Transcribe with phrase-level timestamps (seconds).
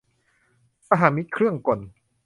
[0.87, 1.79] สหมิตรเครื่องกล